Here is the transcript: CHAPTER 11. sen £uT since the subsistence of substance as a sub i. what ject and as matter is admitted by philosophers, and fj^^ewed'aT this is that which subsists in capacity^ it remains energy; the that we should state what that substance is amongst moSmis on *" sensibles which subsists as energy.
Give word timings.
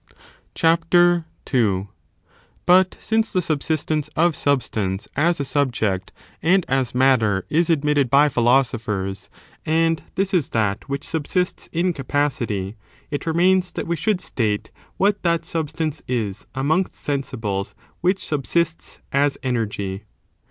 CHAPTER 0.55 1.25
11. 1.45 1.85
sen 1.85 1.87
£uT 2.83 2.99
since 2.99 3.31
the 3.31 3.39
subsistence 3.43 4.09
of 4.15 4.35
substance 4.35 5.07
as 5.15 5.39
a 5.39 5.45
sub 5.45 5.67
i. 5.67 5.69
what 5.69 5.73
ject 5.75 6.11
and 6.41 6.65
as 6.67 6.95
matter 6.95 7.45
is 7.51 7.69
admitted 7.69 8.09
by 8.09 8.27
philosophers, 8.27 9.29
and 9.63 9.97
fj^^ewed'aT 9.99 10.15
this 10.15 10.33
is 10.33 10.49
that 10.49 10.89
which 10.89 11.05
subsists 11.07 11.69
in 11.71 11.93
capacity^ 11.93 12.73
it 13.11 13.27
remains 13.27 13.67
energy; 13.67 13.73
the 13.75 13.75
that 13.83 13.87
we 13.87 13.95
should 13.95 14.21
state 14.21 14.71
what 14.97 15.21
that 15.21 15.45
substance 15.45 16.01
is 16.07 16.47
amongst 16.55 16.93
moSmis 16.93 17.13
on 17.13 17.21
*" 17.21 17.21
sensibles 17.21 17.73
which 17.99 18.25
subsists 18.25 18.97
as 19.11 19.37
energy. 19.43 20.05